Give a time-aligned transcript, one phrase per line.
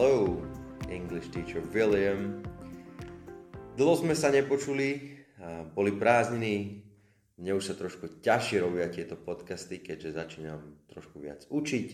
[0.00, 0.40] Hello,
[0.88, 2.40] English teacher William.
[3.76, 5.20] Dlho sme sa nepočuli,
[5.76, 6.80] boli prázdniny,
[7.36, 11.86] mne už sa trošku ťažšie robia tieto podcasty, keďže začínam trošku viac učiť,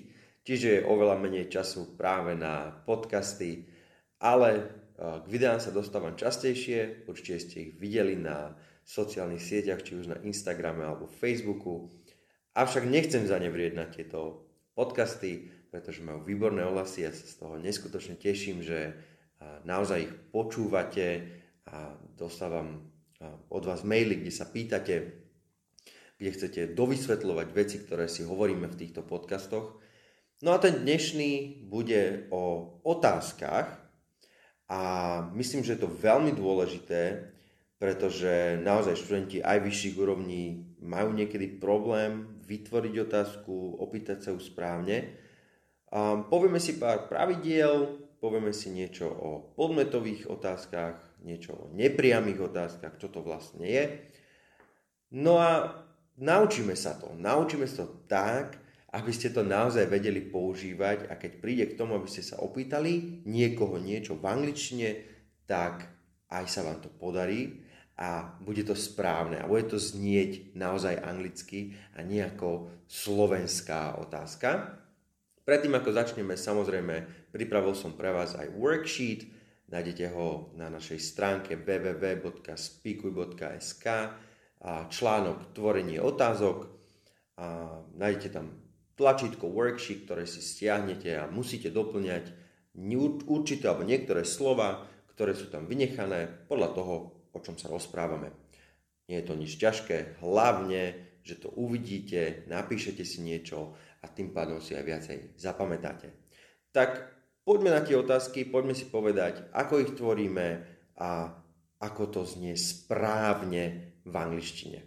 [0.46, 3.66] čiže je oveľa menej času práve na podcasty,
[4.22, 8.54] ale k videám sa dostávam častejšie, určite ste ich videli na
[8.86, 11.90] sociálnych sieťach, či už na Instagrame alebo Facebooku,
[12.54, 14.46] avšak nechcem zanevrieť na tieto
[14.78, 17.04] podcasty, pretože majú výborné ohlasy.
[17.04, 18.96] Ja sa z toho neskutočne teším, že
[19.68, 21.28] naozaj ich počúvate
[21.68, 22.88] a dostávam
[23.48, 25.24] od vás maily, kde sa pýtate,
[26.16, 29.80] kde chcete dovysvetľovať veci, ktoré si hovoríme v týchto podcastoch.
[30.44, 33.72] No a ten dnešný bude o otázkach
[34.68, 34.80] a
[35.32, 37.32] myslím, že je to veľmi dôležité,
[37.76, 45.25] pretože naozaj študenti aj vyšších úrovní majú niekedy problém vytvoriť otázku, opýtať sa ju správne
[45.96, 47.88] Um, povieme si pár pravidiel,
[48.20, 53.84] povieme si niečo o podmetových otázkach, niečo o nepriamých otázkach, čo to vlastne je.
[55.16, 55.72] No a
[56.20, 57.16] naučíme sa to.
[57.16, 58.60] Naučíme sa to tak,
[58.92, 63.24] aby ste to naozaj vedeli používať a keď príde k tomu, aby ste sa opýtali
[63.24, 65.00] niekoho niečo v angličtine,
[65.48, 65.88] tak
[66.28, 67.64] aj sa vám to podarí
[67.96, 74.84] a bude to správne a bude to znieť naozaj anglicky a nie ako slovenská otázka.
[75.46, 79.30] Predtým ako začneme, samozrejme, pripravil som pre vás aj worksheet,
[79.70, 83.86] nájdete ho na našej stránke www.spikuj.sk
[84.66, 86.66] a článok Tvorenie otázok
[87.38, 88.58] a nájdete tam
[88.98, 92.34] tlačítko worksheet, ktoré si stiahnete a musíte doplňať
[93.30, 94.82] určité alebo niektoré slova,
[95.14, 98.34] ktoré sú tam vynechané podľa toho, o čom sa rozprávame.
[99.06, 104.62] Nie je to nič ťažké, hlavne, že to uvidíte, napíšete si niečo a tým pádom
[104.62, 106.14] si aj viacej zapamätáte.
[106.70, 107.10] Tak
[107.42, 110.62] poďme na tie otázky, poďme si povedať, ako ich tvoríme
[111.02, 111.34] a
[111.82, 114.80] ako to znie správne v angličtine.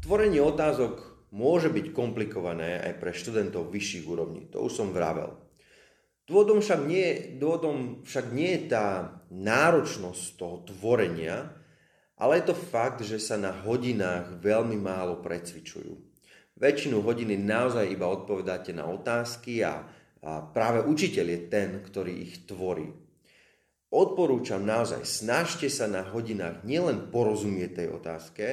[0.00, 5.36] Tvorenie otázok môže byť komplikované aj pre študentov vyšších úrovní, to už som vravel.
[6.24, 8.86] Dôvodom však nie, dôvodom však nie je tá
[9.28, 11.59] náročnosť toho tvorenia,
[12.20, 15.96] ale je to fakt, že sa na hodinách veľmi málo precvičujú.
[16.60, 19.80] Väčšinu hodiny naozaj iba odpovedáte na otázky a,
[20.20, 22.92] a práve učiteľ je ten, ktorý ich tvorí.
[23.90, 28.46] Odporúčam naozaj, snažte sa na hodinách nielen porozumieť tej otázke,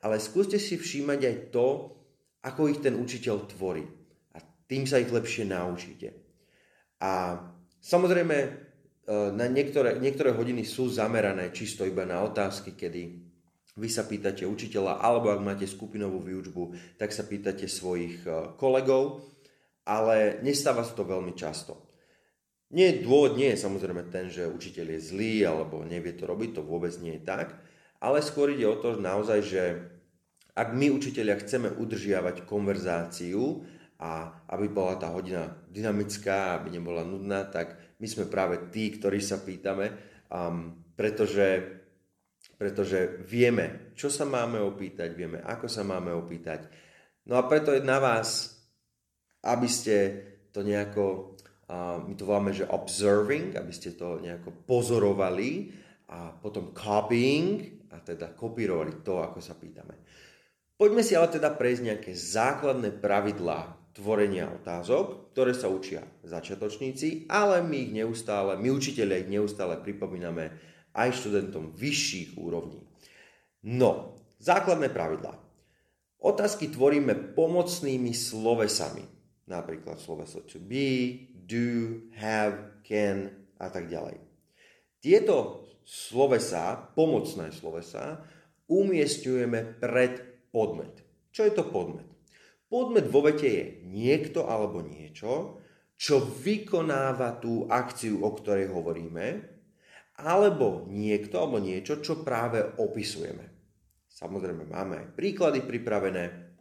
[0.00, 1.68] ale skúste si všímať aj to,
[2.42, 3.84] ako ich ten učiteľ tvorí.
[4.32, 6.16] A tým sa ich lepšie naučíte.
[6.98, 7.38] A
[7.78, 8.65] samozrejme,
[9.06, 13.26] na niektoré, niektoré hodiny sú zamerané čisto iba na otázky, kedy
[13.76, 19.20] vy sa pýtate učiteľa, alebo ak máte skupinovú výučbu, tak sa pýtate svojich e, kolegov,
[19.84, 21.86] ale nestáva sa to veľmi často.
[22.72, 26.62] Nie, dôvod nie je samozrejme ten, že učiteľ je zlý alebo nevie to robiť, to
[26.66, 27.54] vôbec nie je tak,
[28.02, 29.62] ale skôr ide o to naozaj, že
[30.56, 33.62] ak my učiteľia chceme udržiavať konverzáciu
[34.02, 39.20] a aby bola tá hodina dynamická, aby nebola nudná, tak my sme práve tí, ktorí
[39.20, 39.92] sa pýtame,
[40.28, 41.76] um, pretože
[42.56, 46.64] pretože vieme, čo sa máme opýtať, vieme, ako sa máme opýtať.
[47.28, 48.56] No a preto je na vás,
[49.44, 50.24] aby ste
[50.56, 51.36] to nejako,
[51.68, 55.68] uh, my to voláme, že observing, aby ste to nejako pozorovali
[56.08, 59.96] a potom copying, a teda kopírovali to, ako sa pýtame.
[60.76, 67.64] Poďme si ale teda prejsť nejaké základné pravidlá tvorenia otázok, ktoré sa učia začiatočníci, ale
[67.64, 70.52] my ich neustále, my učiteľia ich neustále pripomíname
[70.92, 72.84] aj študentom vyšších úrovní.
[73.64, 75.40] No, základné pravidlá.
[76.20, 79.04] Otázky tvoríme pomocnými slovesami.
[79.48, 84.18] Napríklad sloveso to be, do, have, can a tak ďalej.
[85.00, 88.26] Tieto slovesa, pomocné slovesa,
[88.66, 90.18] umiestňujeme pred
[90.50, 90.98] podmet.
[91.30, 92.15] Čo je to podmet?
[92.66, 95.62] Podmet vo vete je niekto alebo niečo,
[95.96, 99.56] čo vykonáva tú akciu, o ktorej hovoríme,
[100.18, 103.46] alebo niekto alebo niečo, čo práve opisujeme.
[104.10, 106.56] Samozrejme máme aj príklady pripravené.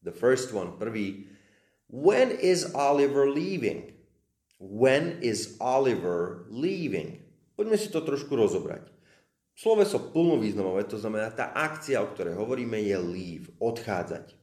[0.00, 1.28] The first one, prvý.
[1.88, 3.94] When is Oliver leaving?
[4.58, 7.22] When is Oliver leaving?
[7.54, 8.90] Poďme si to trošku rozobrať.
[9.58, 14.38] Sloveso plnovýznamové, to znamená tá akcia, o ktorej hovoríme, je leave, odchádzať.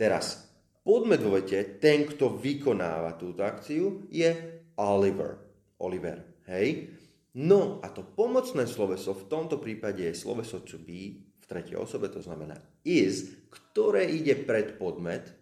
[0.00, 0.48] Teraz,
[0.80, 4.32] podmet vo vete, ten, kto vykonáva túto akciu, je
[4.80, 5.36] Oliver.
[5.76, 6.88] Oliver, hej?
[7.36, 12.08] No a to pomocné sloveso v tomto prípade je sloveso to be v tretej osobe,
[12.08, 15.36] to znamená is, ktoré ide pred podmet.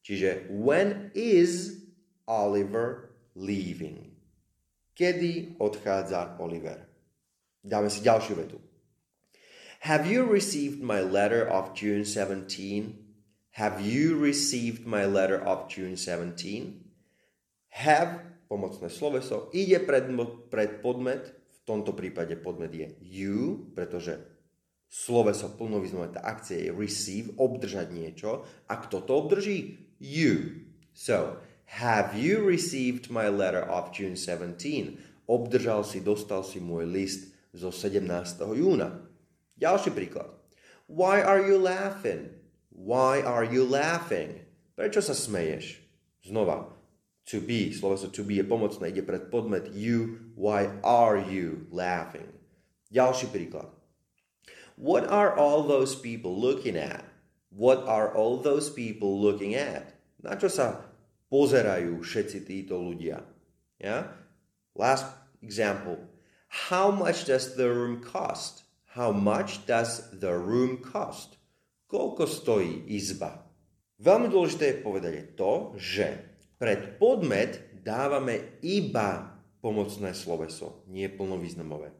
[0.00, 1.84] Čiže when is
[2.24, 4.08] Oliver leaving?
[4.96, 6.80] Kedy odchádza Oliver?
[7.60, 8.56] Dáme si ďalšiu vetu.
[9.84, 13.07] Have you received my letter of June 17?
[13.58, 16.78] Have you received my letter of June 17?
[17.74, 20.06] Have, pomocné sloveso, ide pred,
[20.46, 24.14] pred podmet, v tomto prípade podmet je you, pretože
[24.86, 28.46] sloveso plnovýznamné, tá akcia je receive, obdržať niečo.
[28.70, 29.90] A kto to obdrží?
[29.98, 30.62] You.
[30.94, 31.42] So,
[31.82, 34.54] have you received my letter of June 17?
[35.26, 38.06] Obdržal si, dostal si môj list zo 17.
[38.54, 39.02] júna.
[39.58, 40.30] Ďalší príklad.
[40.86, 42.38] Why are you laughing?
[42.78, 44.46] Why are you laughing?
[44.78, 45.82] Prečo sa smeješ?
[46.22, 46.70] Znova.
[47.34, 50.30] To be, sloveso to be je pomocné, ide pred podmet you.
[50.38, 52.30] Why are you laughing?
[52.94, 53.66] Ďalší príklad.
[54.78, 57.02] What are all those people looking at?
[57.50, 59.98] What are all those people looking at?
[60.22, 60.86] Na čo sa
[61.34, 63.26] pozerajú všetci títo ľudia?
[63.82, 64.14] Yeah?
[64.78, 65.10] Last
[65.42, 65.98] example.
[66.70, 68.62] How much does the room cost?
[68.94, 71.37] How much does the room cost?
[71.88, 73.48] Koľko stojí izba?
[73.98, 76.06] Veľmi dôležité je povedať je to, že
[76.60, 81.90] pred podmet dávame iba pomocné sloveso, nie plnovýznamové.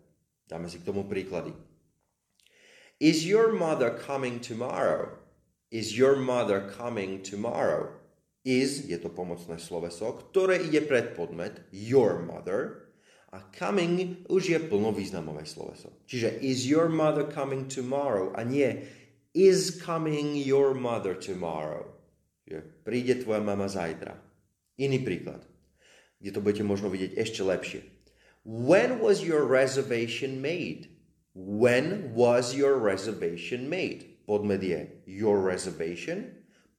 [0.44, 1.56] Dáme si k tomu príklady.
[3.00, 5.16] Is your mother coming tomorrow?
[5.72, 7.94] Is your mother coming tomorrow?
[8.44, 12.88] Is je to pomocné sloveso, ktoré ide pred podmet your mother
[13.32, 15.92] a coming už je plnovýznamové sloveso.
[16.08, 18.88] Čiže is your mother coming tomorrow a nie
[19.34, 21.84] is coming your mother tomorrow.
[22.48, 24.16] Čiže príde tvoja mama zajtra.
[24.80, 25.44] Iný príklad,
[26.16, 27.80] kde to budete možno vidieť ešte lepšie.
[28.48, 30.88] When was your reservation made?
[31.36, 34.24] When was your reservation made?
[34.24, 36.34] Podmed je your reservation.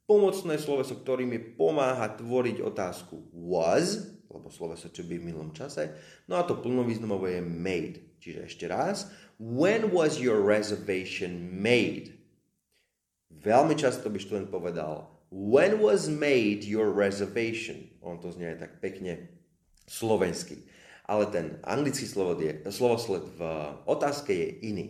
[0.10, 5.94] Pomocné sloveso, ktorý mi pomáha tvoriť otázku was, lebo sloveso to be v minulom čase.
[6.26, 7.98] No a to plnovýznamové je made.
[8.18, 9.14] Čiže ešte raz.
[9.38, 12.19] When was your reservation made?
[13.30, 17.94] Veľmi často by študent povedal When was made your reservation?
[18.02, 19.30] On to znie tak pekne
[19.86, 20.66] slovensky
[21.10, 22.06] ale ten anglický
[22.70, 23.42] slovosled v
[23.90, 24.88] otázke je iný.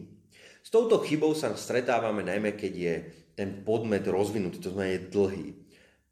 [0.59, 2.95] S touto chybou sa stretávame najmä, keď je
[3.39, 5.47] ten podmet rozvinutý, to znamená je dlhý.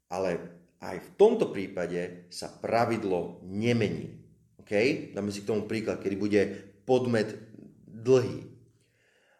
[0.08, 0.40] Ale
[0.80, 4.16] aj v tomto prípade sa pravidlo nemení.
[4.64, 5.12] Okay?
[5.12, 6.40] Dáme si k tomu príklad, kedy bude
[6.88, 7.36] podmet
[7.84, 8.47] dlhý.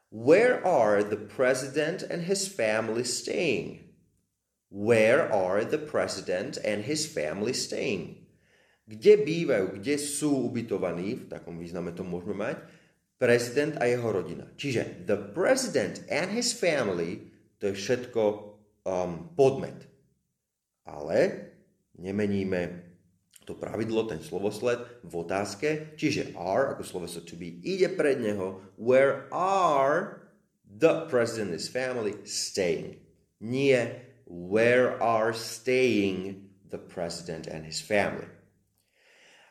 [0.08, 3.92] Where are the president and his family staying?
[4.70, 8.28] Where are the president and his family staying?
[8.88, 12.56] kde bývajú, kde sú ubytovaní, v takom význame to môžeme mať,
[13.20, 14.48] prezident a jeho rodina.
[14.56, 17.28] Čiže the president and his family,
[17.60, 18.22] to je všetko
[18.88, 19.84] um, podmet.
[20.88, 21.52] Ale
[22.00, 22.87] nemeníme
[23.48, 28.60] to pravidlo, ten slovosled v otázke, čiže are, ako sloveso to be, ide pred neho,
[28.76, 30.28] where are
[30.68, 33.00] the president his family staying.
[33.40, 38.28] Nie where are staying the president and his family.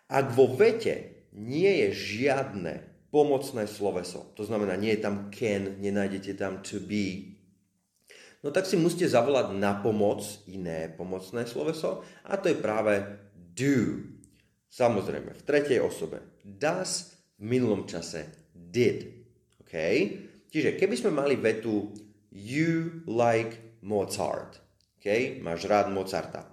[0.05, 1.89] Ak vo vete nie je
[2.21, 7.33] žiadne pomocné sloveso, to znamená, nie je tam can, nenájdete tam to be,
[8.45, 12.93] no tak si musíte zavolať na pomoc iné pomocné sloveso a to je práve
[13.57, 14.05] do.
[14.69, 16.21] Samozrejme, v tretej osobe.
[16.45, 19.25] Does v minulom čase did.
[19.65, 19.73] OK?
[20.53, 21.89] Čiže keby sme mali vetu
[22.29, 24.61] you like Mozart.
[25.01, 25.41] OK?
[25.41, 26.45] Máš rád Mozarta.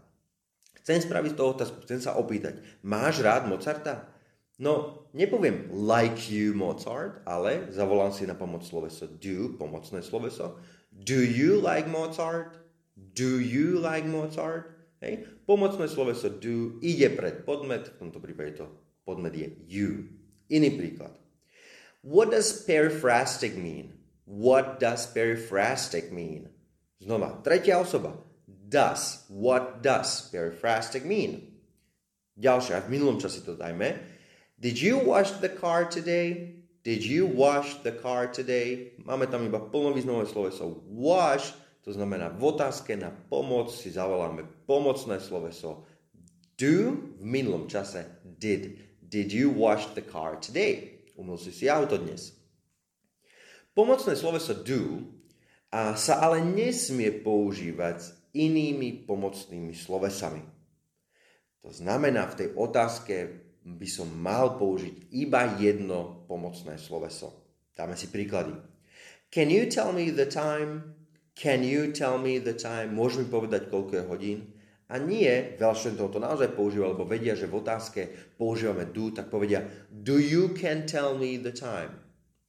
[0.84, 4.12] Chcem spraviť toho otázku, chcem sa opýtať, máš rád Mozarta?
[4.60, 10.60] No, nepoviem like you Mozart, ale zavolám si na pomoc sloveso do, pomocné sloveso.
[10.92, 12.60] Do you like Mozart?
[12.94, 14.73] Do you like Mozart?
[15.04, 15.44] Hej.
[15.44, 18.72] Pomocné sloveso do ide pred podmet, v tomto prípade to
[19.04, 20.08] podmet je you.
[20.48, 21.12] Iný príklad.
[22.00, 24.00] What does periphrastic mean?
[24.24, 26.48] What does periphrastic mean?
[27.04, 28.16] Znova, tretia osoba
[28.48, 29.28] does.
[29.28, 31.52] What does periphrastic mean?
[32.40, 34.00] Ďalšia, v minulom čase to dajme.
[34.56, 36.56] Did you wash the car today?
[36.80, 38.96] Did you wash the car today?
[39.04, 41.52] Máme tam iba plnovýznamové sloveso wash,
[41.84, 45.84] to znamená v otázke na pomoc si zavoláme pomocné sloveso
[46.56, 48.80] do v minulom čase did.
[49.04, 51.04] Did you wash the car today?
[51.20, 52.32] Umil si si auto dnes.
[53.76, 55.04] Pomocné sloveso do
[55.68, 60.42] a sa ale nesmie používať inými pomocnými slovesami.
[61.62, 63.14] To znamená, v tej otázke
[63.64, 67.44] by som mal použiť iba jedno pomocné sloveso.
[67.74, 68.54] Dáme si príklady.
[69.34, 70.93] Can you tell me the time?
[71.34, 72.94] Can you tell me the time?
[72.94, 74.38] Môžeš mi povedať, koľko je hodín?
[74.86, 78.00] A nie, veľa študentov to naozaj používa, lebo vedia, že v otázke
[78.38, 81.90] používame do, tak povedia do you can tell me the time.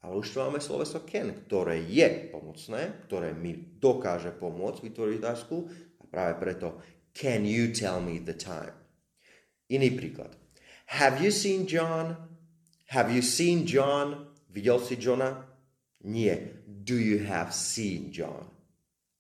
[0.06, 5.56] Ale už tu máme sloveso can, ktoré je pomocné, ktoré mi dokáže pomôcť vytvoriť otázku
[5.98, 6.78] a práve preto
[7.18, 8.76] can you tell me the time.
[9.66, 10.38] Iný príklad.
[10.94, 12.14] Have you seen John?
[12.94, 14.30] Have you seen John?
[14.54, 15.42] Videl si Johna?
[16.06, 16.62] Nie.
[16.86, 18.55] Do you have seen John?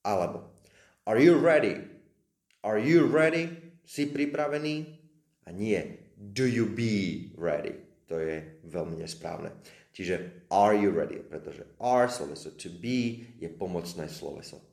[0.05, 0.53] Alebo
[1.05, 1.81] Are you ready?
[2.65, 3.77] Are you ready?
[3.85, 4.89] Si pripravený?
[5.45, 6.01] A nie.
[6.17, 7.77] Do you be ready?
[8.09, 9.53] To je veľmi nesprávne.
[9.93, 11.21] Čiže are you ready?
[11.21, 14.65] Pretože are, sloveso to be, je pomocné sloveso.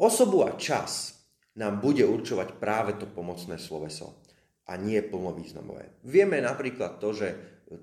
[0.00, 1.20] Osobu a čas
[1.60, 4.24] nám bude určovať práve to pomocné sloveso
[4.64, 6.00] a nie plnovýznamové.
[6.08, 7.28] Vieme napríklad to, že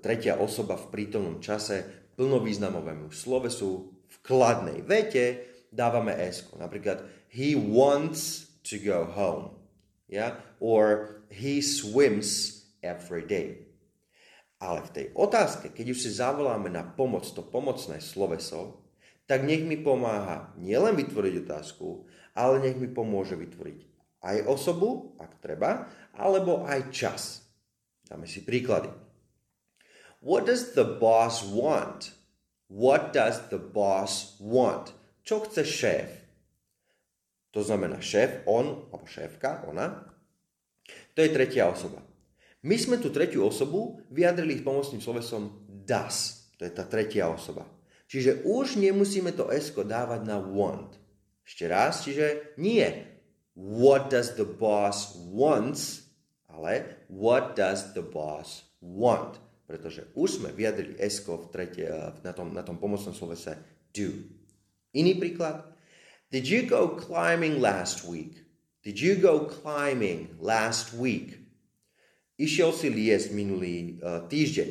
[0.02, 6.46] tretia osoba v prítomnom čase plnovýznamovému slovesu v kladnej vete dávame s.
[6.56, 9.56] Napríklad he wants to go home.
[10.08, 10.40] Yeah?
[10.60, 13.68] Or he swims every day.
[14.58, 18.82] Ale v tej otázke, keď už si zavoláme na pomoc to pomocné sloveso,
[19.30, 23.88] tak nech mi pomáha nielen vytvoriť otázku, ale nech mi pomôže vytvoriť
[24.22, 27.46] aj osobu, ak treba, alebo aj čas.
[28.02, 28.90] Dáme si príklady.
[30.18, 32.10] What does the boss want?
[32.66, 34.90] What does the boss want?
[35.28, 36.08] Čo chce šéf?
[37.52, 40.08] To znamená šéf, on, alebo šéfka, ona.
[41.12, 42.00] To je tretia osoba.
[42.64, 46.48] My sme tú tretiu osobu vyjadrili pomocným slovesom does.
[46.56, 47.68] To je tá tretia osoba.
[48.08, 50.96] Čiže už nemusíme to s dávať na want.
[51.44, 52.88] Ešte raz, čiže nie
[53.52, 56.08] what does the boss wants,
[56.48, 59.36] ale what does the boss want.
[59.68, 61.20] Pretože už sme vyjadrili s
[62.24, 63.60] na, tom, na tom pomocnom slovese
[63.92, 64.37] do.
[64.96, 65.68] Iný príklad.
[66.28, 68.44] Did you go climbing last week?
[68.84, 71.40] Did you go climbing last week?
[72.38, 74.70] Išiel si liesť minulý uh, týždeň.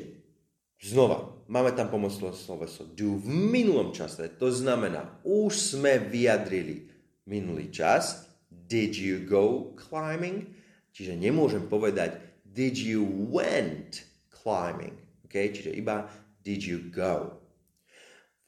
[0.79, 4.29] Znova, máme tam pomocné sloveso do v minulom čase.
[4.39, 6.87] To znamená, už sme vyjadrili
[7.27, 8.29] minulý čas.
[8.47, 10.49] Did you go climbing?
[10.95, 14.95] Čiže nemôžem povedať did you went climbing.
[15.29, 15.53] Okay?
[15.53, 16.09] Čiže iba
[16.41, 17.37] did you go.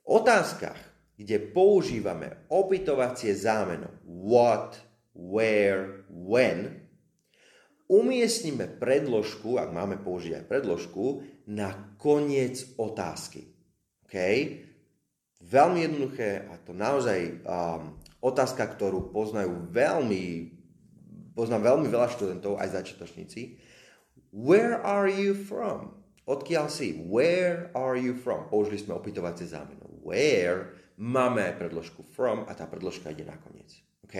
[0.01, 0.88] V otázkach
[1.19, 4.79] kde používame opytovacie zámeno what,
[5.11, 6.87] where, when,
[7.91, 13.51] umiestnime predložku, ak máme použiť aj predložku, na koniec otázky.
[14.07, 14.15] OK?
[15.43, 20.55] Veľmi jednoduché a to naozaj um, otázka, ktorú poznajú veľmi,
[21.35, 23.59] poznám veľmi veľa študentov, aj začiatočníci.
[24.31, 25.99] Where are you from?
[26.29, 26.93] Odkiaľ si?
[27.09, 28.45] Where are you from?
[28.47, 29.89] Použili sme opytovacie zámeno.
[30.05, 33.71] Where máme predložku from a tá predložka ide nakoniec.
[34.03, 34.15] OK?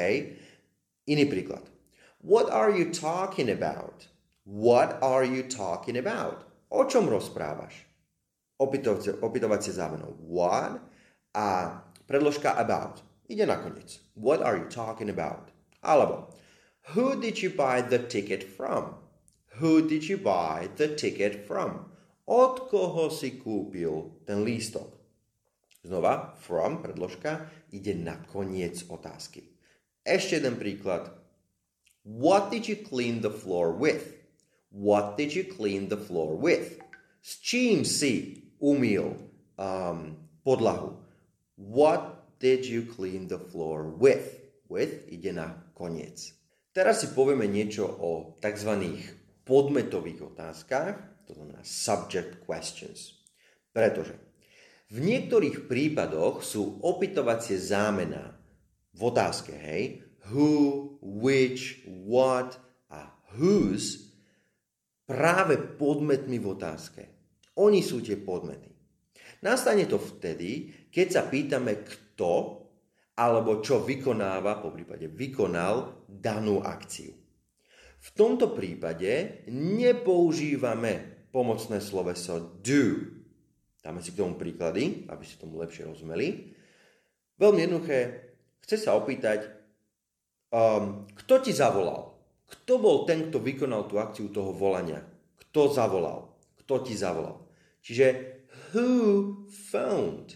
[1.12, 1.67] Iný príklad.
[2.24, 4.07] What are you talking about?
[4.48, 6.48] What are you talking about?
[6.71, 7.86] O čom rozprávaš?
[8.59, 10.79] Opytovacie, opytovacie zámeno what
[11.36, 13.03] a predložka about.
[13.29, 14.00] Ide nakoniec.
[14.15, 15.51] What are you talking about?
[15.83, 16.33] Alebo
[16.95, 18.95] Who did you buy the ticket from?
[19.62, 21.91] Who did you buy the ticket from?
[22.25, 24.99] Od koho si kúpil ten lístok?
[25.79, 29.48] Znova, from, predložka, ide na koniec otázky.
[30.03, 31.15] Ešte jeden príklad.
[32.03, 34.19] What did you clean the floor with?
[34.69, 36.83] What did you clean the floor with?
[37.24, 39.17] S čím si umýl
[39.55, 41.00] um, podlahu?
[41.55, 44.39] What did you clean the floor with?
[44.69, 46.36] With ide na koniec.
[46.69, 48.71] Teraz si povieme niečo o tzv.
[49.43, 53.17] podmetových otázkach, to znamená subject questions.
[53.74, 54.28] Pretože
[54.89, 58.34] v niektorých prípadoch sú opytovacie zámená
[58.98, 60.01] v otázke, hej,
[60.34, 62.58] who, which, what
[62.89, 64.10] a whose
[65.05, 67.01] práve podmetmi v otázke.
[67.62, 68.74] Oni sú tie podmety.
[69.46, 72.65] Nastane to vtedy, keď sa pýtame, kto
[73.19, 77.12] alebo čo vykonáva, po prípade vykonal danú akciu.
[78.00, 83.18] V tomto prípade nepoužívame pomocné sloveso do,
[83.79, 86.51] Dáme si k tomu príklady, aby si tomu lepšie rozumeli.
[87.39, 88.00] Veľmi jednoduché,
[88.67, 89.48] chce sa opýtať,
[90.51, 92.12] um, kto ti zavolal?
[92.50, 95.00] Kto bol ten, kto vykonal tú akciu toho volania?
[95.48, 96.27] Kto zavolal?
[96.65, 97.39] Kto ti zavolal?
[97.79, 98.05] Čiže
[98.74, 98.89] who
[99.48, 100.36] phoned?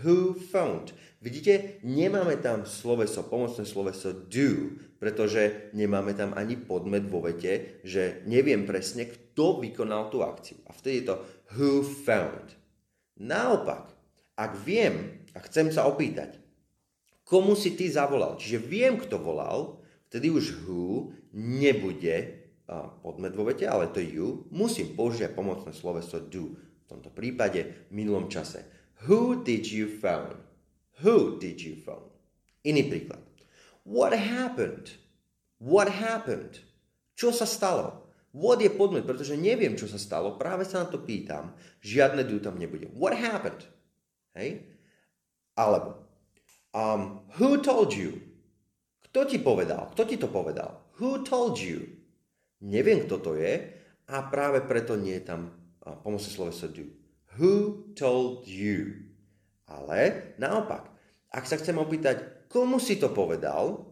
[0.00, 0.96] Who phoned?
[1.24, 8.24] Vidíte, nemáme tam sloveso, pomocné sloveso do, pretože nemáme tam ani podmet vo vete, že
[8.24, 10.56] neviem presne, kto vykonal tú akciu.
[10.64, 11.16] A vtedy je to
[11.52, 12.56] who found.
[13.20, 13.92] Naopak,
[14.32, 16.40] ak viem a chcem sa opýtať,
[17.28, 22.40] komu si ty zavolal, čiže viem, kto volal, vtedy už who nebude
[23.04, 26.56] podmet vo vete, ale to you, musím použiť pomocné sloveso do.
[26.56, 28.64] V tomto prípade v minulom čase.
[29.04, 30.40] Who did you phone?
[31.04, 32.08] Who did you phone?
[32.64, 33.33] Iný príklad.
[33.84, 34.96] What happened?
[35.60, 36.64] What happened?
[37.14, 38.08] Čo sa stalo?
[38.34, 41.54] What je podmet, pretože neviem, čo sa stalo, práve sa na to pýtam.
[41.84, 42.90] Žiadne do tam nebude.
[42.98, 43.62] What happened?
[44.34, 44.66] Hej?
[45.54, 46.02] Alebo
[46.74, 48.18] um, Who told you?
[49.06, 49.94] Kto ti povedal?
[49.94, 50.90] Kto ti to povedal?
[50.98, 51.86] Who told you?
[52.66, 53.70] Neviem, kto to je
[54.10, 55.54] a práve preto nie je tam
[56.02, 56.90] pomocné sloveso do.
[57.38, 59.06] Who told you?
[59.70, 60.90] Ale naopak,
[61.30, 63.86] ak sa chcem opýtať, komu si to povedal,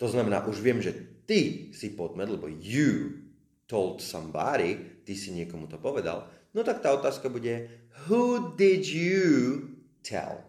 [0.00, 0.96] to znamená, už viem, že
[1.28, 3.20] ty si podmet, lebo you
[3.68, 7.68] told somebody, ty si niekomu to povedal, no tak tá otázka bude,
[8.08, 10.42] who did you tell?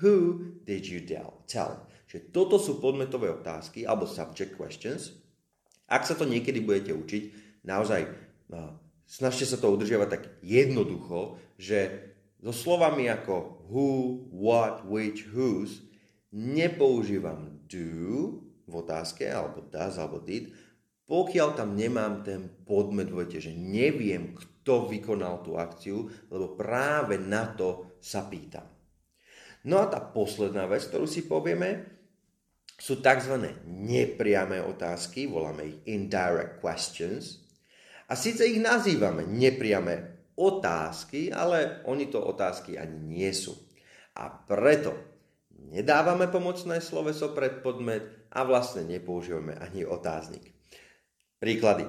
[0.00, 1.44] Who did you tell?
[2.08, 5.12] Čiže toto sú podmetové otázky, alebo subject questions,
[5.90, 7.22] ak sa to niekedy budete učiť,
[7.66, 8.06] naozaj
[8.48, 12.12] no, snažte sa to udržiavať tak jednoducho, že
[12.44, 13.88] so slovami ako who,
[14.32, 15.80] what, which, whose
[16.34, 20.50] nepoužívam do v otázke, alebo does, alebo did,
[21.04, 27.52] pokiaľ tam nemám ten podmet v že neviem, kto vykonal tú akciu, lebo práve na
[27.52, 28.64] to sa pýtam.
[29.68, 31.92] No a tá posledná vec, ktorú si povieme,
[32.74, 33.36] sú tzv.
[33.68, 37.44] nepriame otázky, voláme ich indirect questions.
[38.08, 43.56] A síce ich nazývame nepriame otázky, ale oni to otázky ani nie sú.
[44.20, 45.13] A preto
[45.70, 50.52] nedávame pomocné sloveso pred podmet a vlastne nepoužívame ani otáznik.
[51.40, 51.86] Príklady.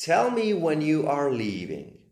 [0.00, 2.02] Tell me when you are leaving.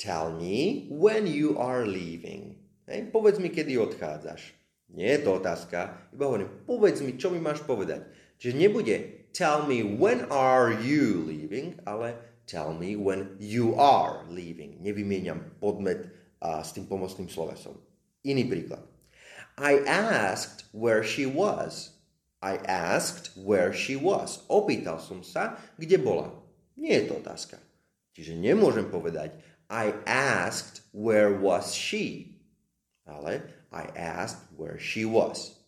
[0.00, 2.56] Tell me when you are leaving.
[2.88, 4.56] Hej, povedz mi, kedy odchádzaš.
[4.90, 8.10] Nie je to otázka, iba hovorím, povedz mi, čo mi máš povedať.
[8.42, 8.96] Čiže nebude
[9.30, 12.18] tell me when are you leaving, ale
[12.50, 14.82] tell me when you are leaving.
[14.82, 16.10] Nevymieniam podmet
[16.42, 17.78] a, s tým pomocným slovesom.
[18.26, 18.82] Iný príklad.
[19.60, 21.92] I asked where she was.
[22.40, 24.40] I asked where she was.
[24.48, 26.32] Opýtal som sa, kde bola.
[26.80, 27.60] Nie je to otázka.
[28.16, 29.36] Čiže nemôžem povedať
[29.68, 32.40] I asked where was she.
[33.04, 35.60] Ale I asked where she was.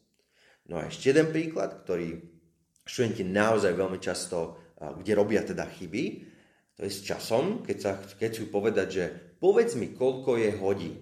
[0.64, 2.16] No a ešte jeden príklad, ktorý
[2.88, 6.32] študenti naozaj veľmi často, kde robia teda chyby,
[6.74, 9.04] to je s časom, keď, sa, keď chcú povedať, že
[9.36, 10.96] povedz mi, koľko je hodín.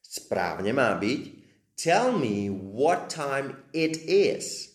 [0.00, 1.37] Správne má byť
[1.78, 4.74] tell me what time it is.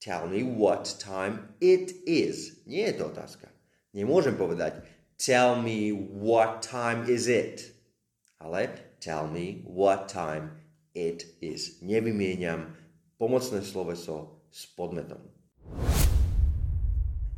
[0.00, 2.62] Tell me what time it is.
[2.66, 3.50] Nie je to otázka.
[3.90, 4.86] Nemôžem povedať
[5.18, 7.74] tell me what time is it.
[8.38, 8.70] Ale
[9.02, 10.54] tell me what time
[10.94, 11.82] it is.
[11.82, 12.70] Nevymieňam
[13.18, 15.18] pomocné sloveso s podmetom.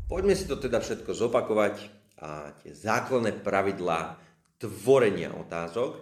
[0.07, 1.75] Poďme si to teda všetko zopakovať
[2.21, 4.21] a tie základné pravidlá
[4.61, 5.99] tvorenia otázok,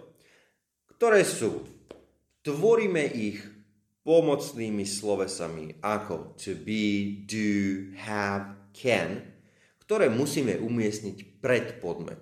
[0.95, 1.74] ktoré sú,
[2.45, 3.41] tvoríme ich
[4.05, 9.25] pomocnými slovesami ako to be, do, have, can,
[9.81, 12.21] ktoré musíme umiestniť pred podmet.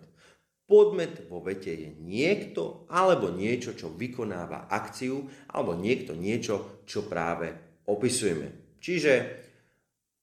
[0.63, 7.51] Podmet vo vete je niekto alebo niečo, čo vykonáva akciu, alebo niekto niečo, čo práve
[7.83, 8.79] opisujeme.
[8.79, 9.43] Čiže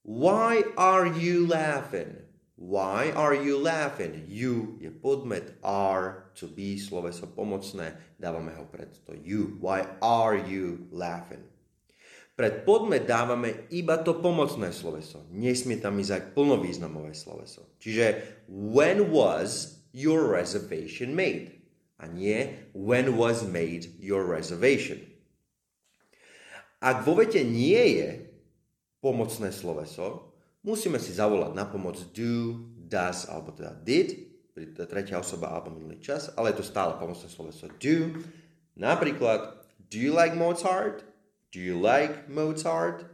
[0.00, 2.24] Why are you laughing?
[2.56, 4.24] Why are you laughing?
[4.28, 9.56] You je podmet, are to be, sloveso pomocné, dávame ho pred to you.
[9.58, 11.42] Why are you laughing?
[12.40, 15.28] Pred podmet dávame iba to pomocné sloveso.
[15.28, 17.68] Nesmie tam ísť aj plnovýznamové sloveso.
[17.76, 21.60] Čiže when was your reservation made.
[22.00, 25.04] A nie when was made your reservation.
[26.80, 28.24] Ak vo vete nie je
[29.04, 30.32] pomocné sloveso,
[30.64, 32.56] musíme si zavolať na pomoc do,
[32.88, 34.29] does alebo teda did,
[34.86, 38.20] tretia osoba alebo minulý čas, ale je to stále pomocné sloveso do.
[38.76, 39.60] Napríklad,
[39.90, 41.06] do you like Mozart?
[41.50, 43.06] Do you like Mozart?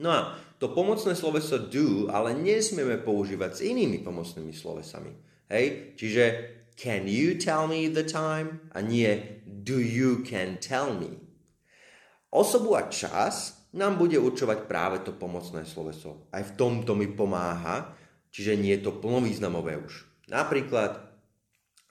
[0.00, 0.20] No a
[0.58, 5.12] to pomocné sloveso do ale nesmieme používať s inými pomocnými slovesami.
[5.52, 5.94] Hej?
[5.94, 6.24] Čiže
[6.74, 8.64] can you tell me the time?
[8.74, 11.20] A nie do you can tell me.
[12.34, 16.26] Osobu a čas nám bude určovať práve to pomocné sloveso.
[16.34, 17.94] Aj v tomto mi pomáha,
[18.34, 20.13] čiže nie je to plnovýznamové už.
[20.28, 21.00] Napríklad,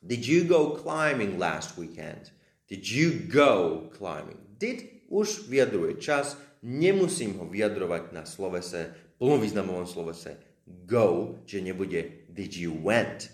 [0.02, 2.34] did you go climbing last weekend?
[2.66, 4.40] Did you go climbing?
[4.58, 8.90] Did už vyjadruje čas, nemusím ho vyjadrovať na slovese,
[9.22, 13.30] plnovýznamovom slovese go, že nebude did you went.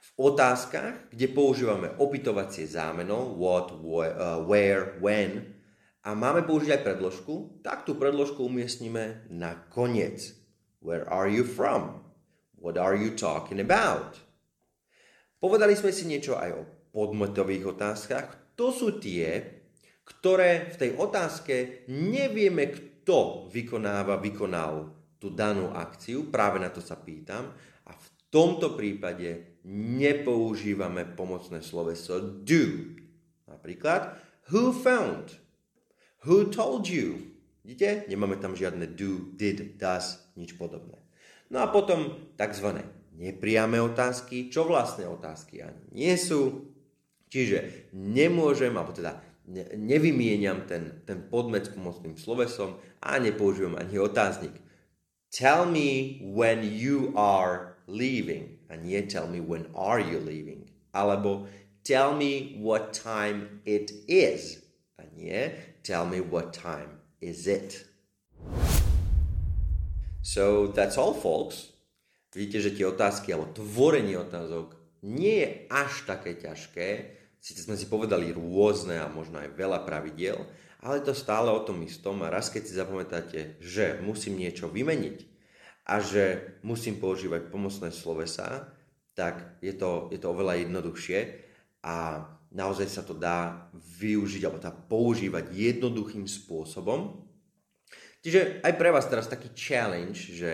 [0.00, 5.60] V otázkach, kde používame opytovacie zámeno what, uh, where, when,
[6.00, 10.32] a máme použiť aj predložku, tak tú predložku umiestnime na koniec.
[10.80, 12.09] Where are you from?
[12.60, 14.20] What are you talking about?
[15.40, 18.52] Povedali sme si niečo aj o podmetových otázkach.
[18.60, 19.40] To sú tie,
[20.04, 27.00] ktoré v tej otázke nevieme, kto vykonáva, vykonal tú danú akciu, práve na to sa
[27.00, 27.48] pýtam,
[27.88, 32.92] a v tomto prípade nepoužívame pomocné sloveso do.
[33.48, 34.20] Napríklad,
[34.52, 35.40] who found?
[36.28, 37.32] Who told you?
[37.64, 38.04] Vidíte?
[38.12, 41.00] Nemáme tam žiadne do, did, does, nič podobné.
[41.50, 42.86] No a potom tzv.
[43.18, 46.70] nepriame otázky, čo vlastné otázky ani nie sú.
[47.30, 49.22] Čiže nemôžem, alebo teda
[49.74, 54.54] nevymieniam ten, ten podmet s pomocným slovesom a nepoužívam ani otáznik.
[55.30, 60.70] Tell me when you are leaving a nie tell me when are you leaving.
[60.90, 61.46] Alebo
[61.86, 64.62] tell me what time it is
[64.98, 67.86] a nie tell me what time is it.
[70.20, 71.72] So that's all folks.
[72.30, 77.88] Vidíte, že tie otázky alebo tvorenie otázok nie je až také ťažké, Sice sme si
[77.88, 80.44] povedali rôzne a možno aj veľa pravidiel,
[80.84, 85.24] ale to stále o tom istom a raz keď si zapamätáte, že musím niečo vymeniť
[85.88, 88.68] a že musím používať pomocné slovesa,
[89.16, 91.18] tak je to, je to oveľa jednoduchšie
[91.80, 97.24] a naozaj sa to dá využiť alebo dá používať jednoduchým spôsobom.
[98.20, 100.52] Čiže aj pre vás teraz taký challenge, že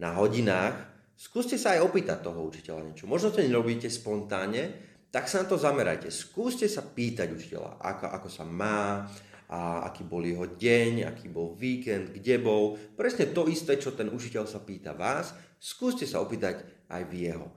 [0.00, 0.74] na hodinách
[1.12, 3.04] skúste sa aj opýtať toho učiteľa niečo.
[3.04, 4.72] Možno to nerobíte spontánne,
[5.12, 6.08] tak sa na to zamerajte.
[6.08, 9.04] Skúste sa pýtať učiteľa, ako, ako sa má,
[9.52, 12.80] a aký bol jeho deň, aký bol víkend, kde bol.
[12.96, 17.52] Presne to isté, čo ten učiteľ sa pýta vás, skúste sa opýtať aj v jeho.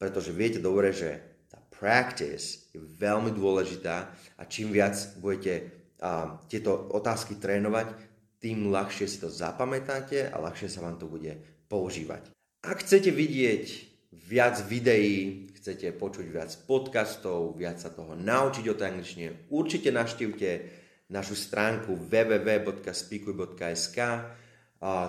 [0.00, 4.08] Pretože viete dobre, že tá practice je veľmi dôležitá
[4.40, 5.68] a čím viac budete
[6.00, 8.15] a, tieto otázky trénovať,
[8.46, 11.34] tým ľahšie si to zapamätáte a ľahšie sa vám to bude
[11.66, 12.30] používať.
[12.62, 13.66] Ak chcete vidieť
[14.14, 20.50] viac videí, chcete počuť viac podcastov, viac sa toho naučiť o tej angličtine, určite navštívte
[21.10, 23.98] našu stránku www.speakuj.sk.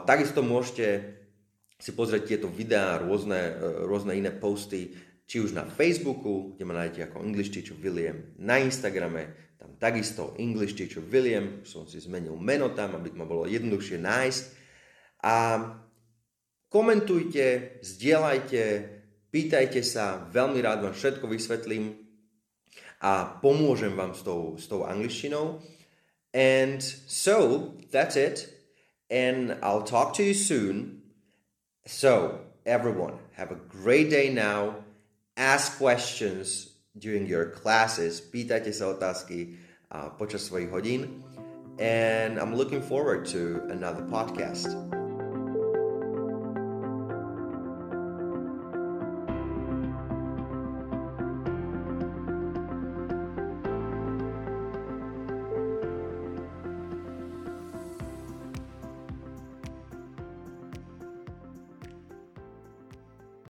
[0.10, 1.14] Takisto môžete
[1.78, 3.54] si pozrieť tieto videá, rôzne,
[3.86, 4.98] rôzne iné posty,
[5.30, 10.32] či už na Facebooku, kde ma nájdete ako English Teacher William, na Instagrame, tam takisto
[10.40, 14.44] English Teacher William, som si zmenil meno tam, aby ma bolo jednoduchšie nájsť.
[15.28, 15.36] A
[16.72, 18.64] komentujte, zdieľajte,
[19.28, 22.00] Pýtajte sa, veľmi rád vám všetko vysvetlím
[23.04, 25.60] a pomôžem vám s tou, s tou angličtinou.
[26.32, 28.48] And so, that's it.
[29.12, 31.04] And I'll talk to you soon.
[31.84, 34.88] So, everyone, have a great day now.
[35.36, 38.20] Ask questions during your classes.
[38.20, 39.56] Pýtajte sa otázky
[39.94, 41.02] uh, počas svojich hodín.
[41.78, 44.97] And I'm looking forward to another podcast.